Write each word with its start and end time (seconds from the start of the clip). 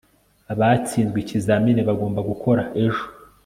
Abatsinzwe 0.51 1.17
ikizamini 1.23 1.81
bagomba 1.89 2.19
gukora 2.29 2.61
ejo 2.83 3.05